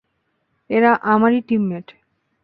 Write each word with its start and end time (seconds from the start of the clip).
এরা 0.69 0.91
আমারই 1.03 1.39
টিমমেট। 1.47 1.87